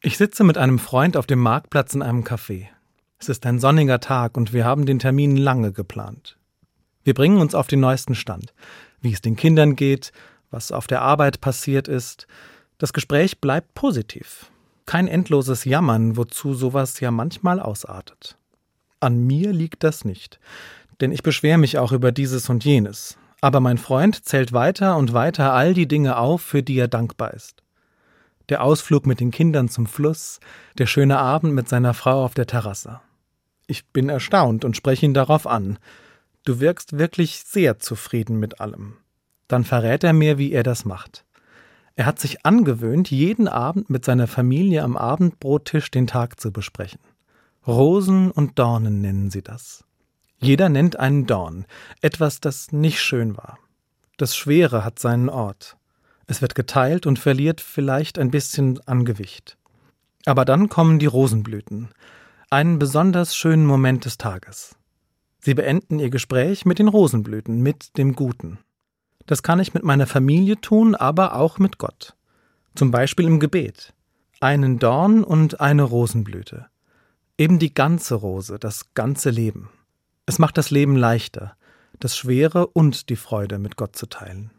[0.00, 2.68] Ich sitze mit einem Freund auf dem Marktplatz in einem Café.
[3.18, 6.38] Es ist ein sonniger Tag und wir haben den Termin lange geplant.
[7.02, 8.54] Wir bringen uns auf den neuesten Stand,
[9.00, 10.12] wie es den Kindern geht,
[10.52, 12.28] was auf der Arbeit passiert ist.
[12.78, 14.52] Das Gespräch bleibt positiv.
[14.86, 18.38] Kein endloses Jammern, wozu sowas ja manchmal ausartet.
[19.00, 20.38] An mir liegt das nicht,
[21.00, 23.18] denn ich beschwere mich auch über dieses und jenes.
[23.40, 27.34] Aber mein Freund zählt weiter und weiter all die Dinge auf, für die er dankbar
[27.34, 27.64] ist
[28.48, 30.40] der Ausflug mit den Kindern zum Fluss,
[30.78, 33.00] der schöne Abend mit seiner Frau auf der Terrasse.
[33.66, 35.78] Ich bin erstaunt und spreche ihn darauf an.
[36.44, 38.96] Du wirkst wirklich sehr zufrieden mit allem.
[39.48, 41.24] Dann verrät er mir, wie er das macht.
[41.94, 47.00] Er hat sich angewöhnt, jeden Abend mit seiner Familie am Abendbrottisch den Tag zu besprechen.
[47.66, 49.84] Rosen und Dornen nennen sie das.
[50.40, 51.66] Jeder nennt einen Dorn,
[52.00, 53.58] etwas, das nicht schön war.
[54.16, 55.77] Das Schwere hat seinen Ort.
[56.30, 59.56] Es wird geteilt und verliert vielleicht ein bisschen an Gewicht.
[60.26, 61.88] Aber dann kommen die Rosenblüten,
[62.50, 64.76] einen besonders schönen Moment des Tages.
[65.40, 68.58] Sie beenden ihr Gespräch mit den Rosenblüten, mit dem Guten.
[69.24, 72.14] Das kann ich mit meiner Familie tun, aber auch mit Gott.
[72.74, 73.94] Zum Beispiel im Gebet.
[74.40, 76.66] Einen Dorn und eine Rosenblüte.
[77.38, 79.70] Eben die ganze Rose, das ganze Leben.
[80.26, 81.56] Es macht das Leben leichter,
[82.00, 84.50] das Schwere und die Freude mit Gott zu teilen.